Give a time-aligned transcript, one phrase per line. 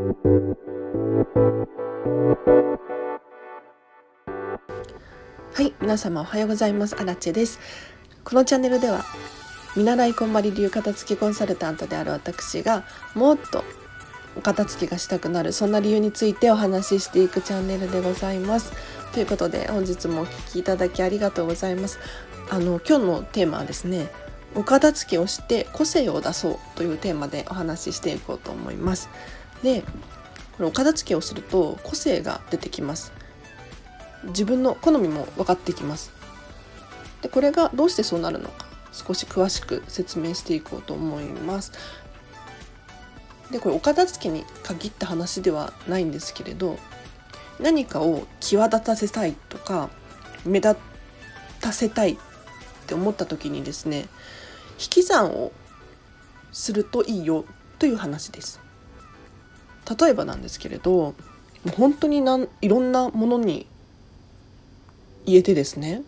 [0.00, 0.06] は
[5.62, 6.96] い皆様おはようございます。
[6.98, 7.60] アラです。
[8.24, 9.04] このチャンネルでは
[9.76, 12.84] 見習いこんまり流片付きコンサルタントである私が
[13.14, 13.62] もっと
[14.38, 18.72] お片付きがしたくなるそんな理由についてお話ししていくチャンネルでございます。
[19.12, 21.98] ということで本日もお聴きいただきありがとうございます。
[22.48, 24.08] あの今日のテーマはですね
[24.54, 29.10] お片付けをして個性を出そうというテーマでお話ししていこうと思います。
[29.62, 29.82] で
[30.56, 33.12] これお片付けをすると個性が出てきます。
[34.24, 36.12] 自分の好みも分かってきます。
[37.22, 41.72] でこれがどうしてそうなるのか少し詳しく説明していこうと思います。
[43.50, 46.78] でこれお片付けに限った話ではないんですけれど
[47.58, 49.90] 何かを際立たせたいとか
[50.44, 50.76] 目立
[51.60, 52.16] たせたいっ
[52.86, 54.06] て思った時にですね
[54.78, 55.52] 引き算を
[56.52, 57.44] するといいよ
[57.78, 58.60] という話です。
[59.98, 61.14] 例えばなんですけれど
[61.76, 63.66] 本当になんいろんなものに
[65.26, 66.02] 言えてですね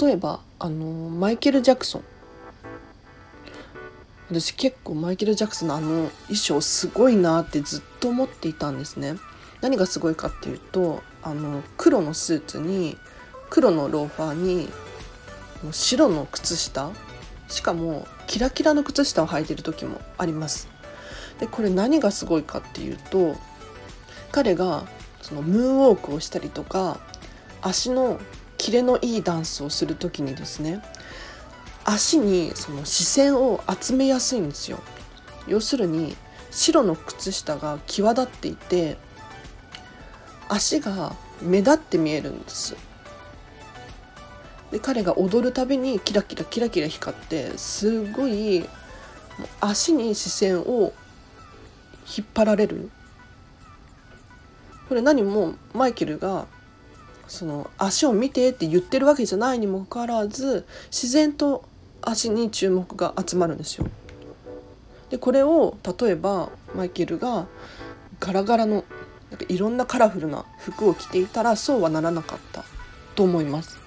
[0.00, 2.04] 例えばあのマイケル・ジャクソン
[4.30, 9.14] 私結構マイケル・ジャクソンのあの衣装すごいなってずっと思っていたんですね。
[9.62, 12.96] 何がすごいかっていうとあの黒のスーツに
[13.50, 14.68] 黒のローファーに
[15.72, 16.90] 白の靴下
[17.48, 20.68] しかもキラキラの靴下を履いてる時もあります。
[21.40, 23.36] でこれ何がすごいかっていうと
[24.32, 24.86] 彼が
[25.22, 27.00] そのムーンウォークをしたりとか
[27.62, 28.20] 足の
[28.56, 30.82] キレのいいダンスをする時にですね
[31.84, 34.78] 足にその視線を集めやすいんですよ。
[35.46, 36.16] 要するに
[36.50, 38.98] 白の靴下が際立っていて
[40.48, 42.76] 足が目立って見えるんです。
[44.70, 48.66] で彼が踊るたびにキラキラキラキラ光ってすごい
[49.60, 50.92] 足に視線を
[52.16, 52.90] 引っ張られる？
[54.88, 56.46] これ何もマイケルが
[57.26, 61.64] その足を見てって言ってるわけじゃないにもかかわらず自然と
[62.00, 63.86] 足に注目が集まるんですよ。
[65.10, 67.46] でこれを例えばマイケルが
[68.20, 68.84] ガラガラの
[69.30, 72.64] なんかいろんなカラフルな服を着ていたらそうはならなかった
[73.14, 73.78] と思います。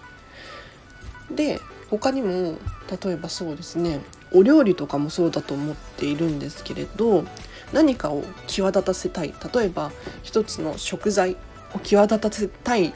[1.32, 1.60] で
[1.90, 2.58] 他にも
[3.04, 4.02] 例えばそうですね
[4.34, 7.26] お料理とかもそうだと思っているんですけれど
[7.74, 9.34] 何かを際立たせたい。
[9.54, 9.92] 例えば
[10.24, 11.38] 一つの食材
[11.74, 12.94] を際立たせたい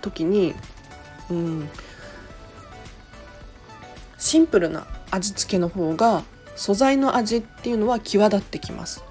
[0.00, 0.54] 時に、
[1.30, 1.68] うん、
[4.18, 6.22] シンプルな味付けの方が
[6.56, 9.02] 素材の味っていうのは際立ってきます。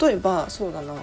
[0.00, 0.94] 例えばそうだな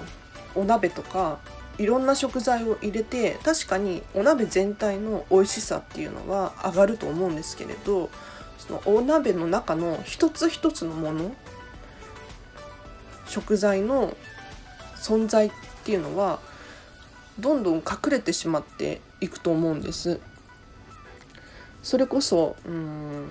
[0.53, 1.39] お鍋とか
[1.77, 8.09] いろんな食材を入れて確かにお鍋全体の美味しさっていうのは上がると思うんですけれど
[8.57, 11.31] そのお鍋の中の一つ一つのもの
[13.31, 14.15] 食材の
[14.97, 15.51] 存在っ
[15.85, 16.39] ていうのは
[17.39, 20.19] どんどん隠れてしまっていくと思うんです。
[21.81, 23.29] それこそうん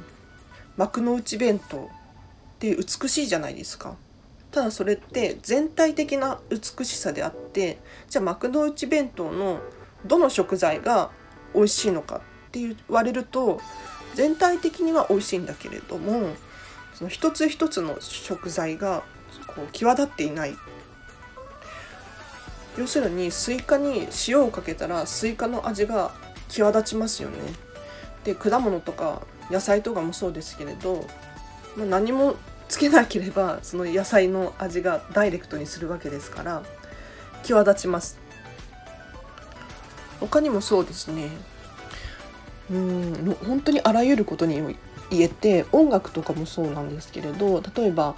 [0.79, 1.89] 幕の内弁当っ
[2.59, 3.95] て美しいじゃないですか。
[4.51, 7.79] ただそれって全体的な美しさであって
[8.09, 9.61] じゃあ幕の内弁当の
[10.07, 11.11] どの食材が
[11.55, 13.61] 美味しいのかって言われると
[14.15, 16.31] 全体的には美味しいんだけれども
[16.95, 19.05] その一つ一つの食材が
[19.47, 20.57] こう際立っていない。
[22.79, 26.13] 要するにスイカに塩をかけたらスイカの味が
[26.49, 27.37] 際立ちますよね。
[28.25, 31.07] で果物とか野菜とかもそうですけれど、
[31.77, 32.37] まあ、何も
[32.69, 36.63] つけなければその野菜の味がダイレクトにするわけですから
[37.43, 38.19] 際立ちます。
[40.21, 41.31] 他にもそうですね。
[42.71, 44.77] うん本当にあらゆることに
[45.11, 48.15] 言えて音楽とかもそうなんですけれど例えば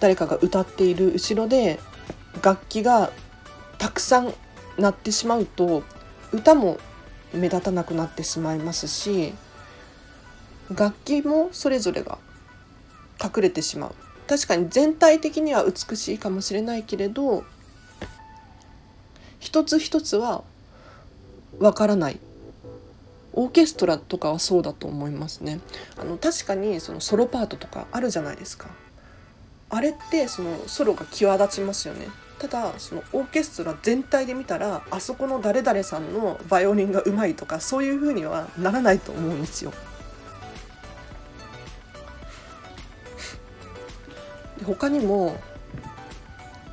[0.00, 1.78] 誰かが歌っている後ろで
[2.42, 3.10] 楽器が
[3.78, 4.32] たくさん
[4.78, 5.82] 鳴ってしまうと
[6.32, 6.78] 歌も
[7.32, 9.34] 目立たなくなってしまいますし
[10.74, 12.18] 楽器もそれぞれが
[13.22, 13.94] 隠れてしまう。
[14.26, 17.44] 確かに全体的には美しいかもしれないけれど
[19.38, 20.42] 一つ一つは
[21.58, 22.18] わからない。
[23.32, 25.60] オーケストラとかはそうだと思いますね。
[25.98, 28.68] あの確かにそのソロパートとかあるじゃないですか。
[29.70, 32.08] あれってそのソロが際立ちますよね
[32.38, 39.72] ただそのオーケストラ全体で見たらあそこの誰々さんのバイオリンがうまいとかそういう風にはならないと思うんですよ。
[44.64, 45.40] 他にも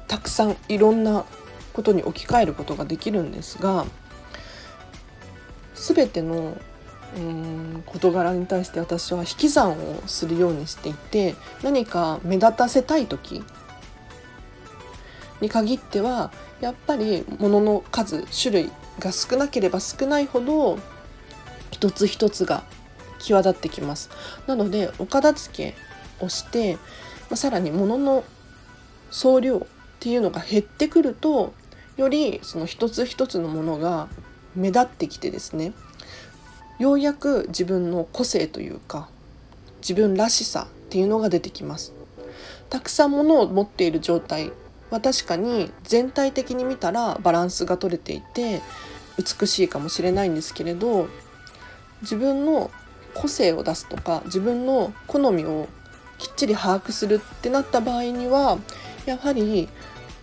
[0.07, 1.25] たくさんいろんな
[1.73, 3.85] ことに置き換えることができるんですが
[5.75, 6.57] 全ての
[7.15, 13.43] うん事柄に対して私は引き算をするようにしていて何か目立たせたい時
[15.41, 16.31] に限っては
[16.61, 20.79] やっぱり物の数種類が少なければ少ないほど
[21.71, 22.63] 一つ一つが
[23.19, 24.09] 際立ってきます。
[24.47, 25.75] なのでお片付け
[26.23, 26.79] をして、ま
[27.31, 28.23] あ、さらに物の
[29.11, 29.61] 総量っ
[29.99, 31.53] ていうのが減ってくると
[31.97, 34.07] よりその一つ一つのものが
[34.55, 35.73] 目立ってきてですね
[36.79, 39.09] ようやく自分の個性というか
[39.81, 41.93] 自分らしさっていうのが出てきます。
[42.69, 44.51] たくさんものを持っている状態
[44.89, 48.61] は確かに全体的に見たらバランスが取れていて
[49.17, 51.07] 美しいかもしれないんですけれど
[52.01, 52.71] 自分の
[53.13, 55.67] 個性を出すとか自分の好みを
[56.17, 58.57] きっちり把握するってなった場合には
[59.05, 59.69] やはり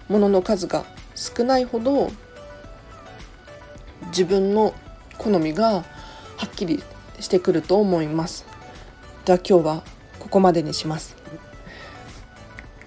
[0.08, 2.10] 物の数が少ないほど
[4.06, 4.74] 自分の
[5.18, 5.84] 好みが
[6.40, 6.82] はっきり
[7.20, 8.46] してくると思います。
[9.26, 9.82] では今日は
[10.18, 11.14] ここまでにします。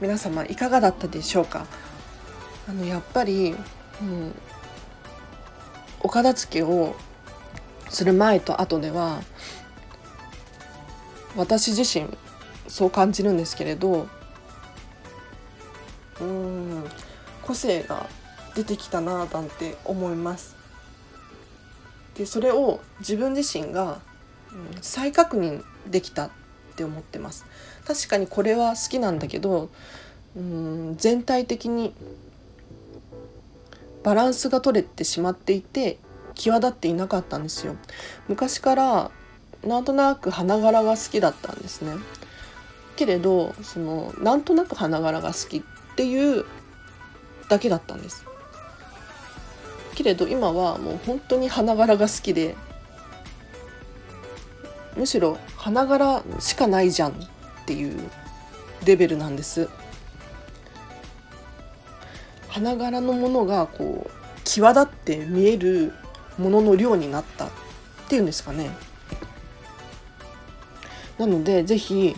[0.02, 1.68] 皆様いかがだったでしょうか？
[2.68, 3.56] あのやっぱり、
[4.02, 4.34] うん、
[6.02, 6.96] お片付けを
[7.90, 9.22] する前と後では
[11.36, 12.08] 私自身
[12.68, 14.08] そう感じるんですけれど
[16.20, 16.84] うん
[17.44, 18.08] 個性が
[18.56, 20.63] 出てきたななんて思います。
[22.18, 24.00] でそれを自分自身が、
[24.52, 26.30] うん、再確認できたっ
[26.76, 27.46] て思ってます。
[27.86, 29.70] 確かにこれは好きなんだけど
[30.36, 31.94] うん全体的に
[34.04, 35.98] バランスが取れてしまっていて
[36.36, 37.76] 際立っていなかったんですよ。
[38.28, 39.12] 昔から
[39.64, 41.94] なんとなく花柄が好きだったんですね。
[42.96, 45.62] けれどそのなんとなく花柄が好きっ
[45.96, 46.46] ていう
[47.50, 48.26] だけだったんです。
[49.96, 52.56] けれど今はもう本当に花柄が好きで
[54.96, 57.14] むしろ花柄しかないじゃんっ
[57.66, 58.10] ていう
[58.86, 59.70] レベルなんです。
[62.48, 64.12] 花柄のものがこう
[64.44, 65.92] 際立って見える
[66.38, 67.50] ものの量になったっ
[68.08, 68.70] ていうんですかね。
[71.18, 72.16] なので是非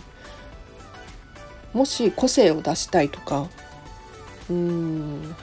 [1.74, 3.48] もし個性を出したいとか
[4.50, 5.36] うん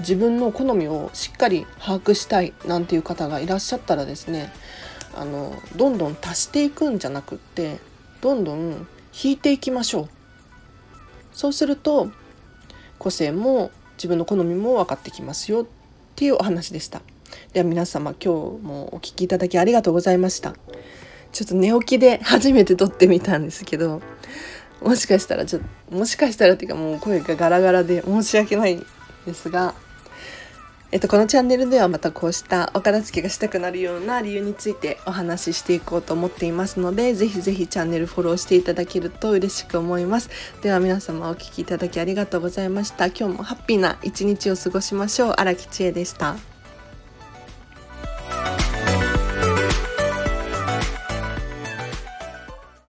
[0.00, 4.52] 自分の好みをしっかり把握したいなんていう方がいらっしゃったらですね
[5.14, 7.78] あのどんどん足していくんじゃなくって
[8.20, 8.86] どんどん
[9.22, 10.08] 引いていきましょう。
[11.32, 12.10] そうすると
[12.98, 15.66] 個性も自分の好みも分かってきますよっ
[16.16, 17.02] ていうお話でした。
[17.52, 20.54] では皆様今日もお聴きいただきありがとうございました。
[21.32, 24.02] ちょっと寝起きで初めて撮ってみたんですけど
[24.82, 28.84] もしかしたらちょっともしかしたらっていうかもう声がガラガラで申し訳ない
[29.26, 29.74] ですが
[30.92, 40.28] えっと、このチャンネルではまたこうしたお片付けがしたくなるような理由についてお話ししていこうと思っていますので、ぜひぜひチャンネルフォローしていただけると嬉しく思います。
[40.60, 43.06] では皆様お聴きいただきありがとうございました。
[43.06, 45.34] 今日もハッピーな一日を過ごしましょう。
[45.38, 46.51] 荒木千恵でした。